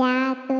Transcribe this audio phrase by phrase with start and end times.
[0.00, 0.59] Yeah.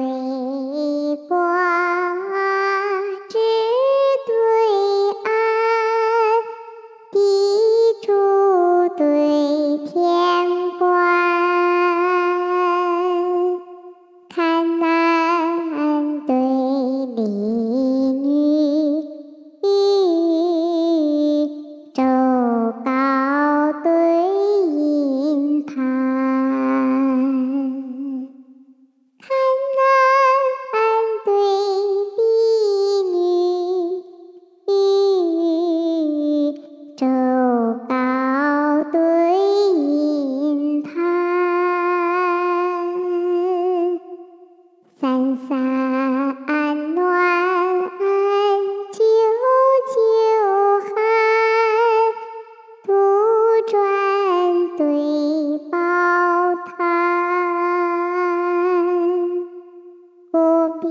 [60.70, 60.88] 不必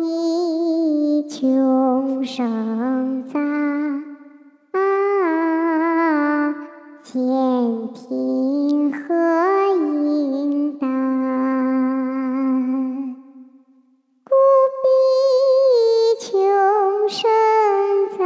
[1.30, 3.40] 穷生杂。
[7.02, 7.22] 前
[7.94, 8.98] 庭何
[9.78, 10.86] 应当？
[14.26, 14.30] 不
[14.84, 14.86] 必
[16.26, 16.30] 穷
[17.08, 17.30] 生
[18.18, 18.22] 杂。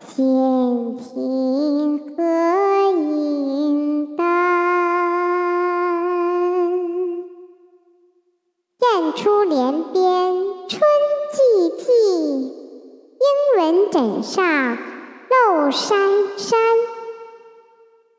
[0.00, 0.14] 前
[0.96, 1.33] 庭
[9.04, 10.34] 燕出连边
[10.66, 10.80] 春
[11.30, 11.92] 寂寂，
[13.20, 14.78] 莺闻枕上。
[15.28, 15.98] 漏珊
[16.38, 16.58] 珊，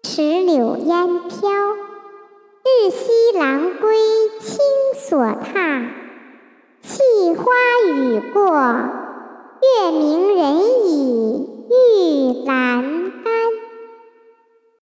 [0.03, 1.49] 池柳烟飘，
[2.63, 3.97] 日夕郎归
[4.41, 4.59] 青
[4.95, 5.87] 锁榻。
[6.83, 7.01] 气
[7.33, 7.45] 花
[7.87, 8.51] 雨过，
[9.61, 11.44] 月明人已